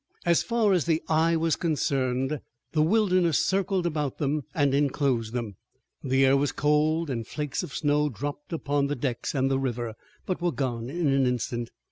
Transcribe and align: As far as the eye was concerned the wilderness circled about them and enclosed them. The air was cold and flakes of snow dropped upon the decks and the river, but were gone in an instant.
As 0.25 0.41
far 0.41 0.73
as 0.73 0.85
the 0.87 1.03
eye 1.07 1.35
was 1.35 1.55
concerned 1.55 2.39
the 2.71 2.81
wilderness 2.81 3.37
circled 3.37 3.85
about 3.85 4.17
them 4.17 4.45
and 4.55 4.73
enclosed 4.73 5.31
them. 5.31 5.57
The 6.03 6.25
air 6.25 6.35
was 6.35 6.51
cold 6.51 7.11
and 7.11 7.27
flakes 7.27 7.61
of 7.61 7.75
snow 7.75 8.09
dropped 8.09 8.51
upon 8.51 8.87
the 8.87 8.95
decks 8.95 9.35
and 9.35 9.51
the 9.51 9.59
river, 9.59 9.93
but 10.25 10.41
were 10.41 10.53
gone 10.53 10.89
in 10.89 11.05
an 11.09 11.27
instant. 11.27 11.69